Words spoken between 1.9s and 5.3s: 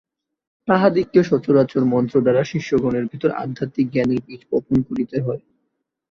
মন্ত্র দ্বারা শিষ্যগণের ভিতর আধ্যাত্মিক জ্ঞানের বীজ বপন করিতে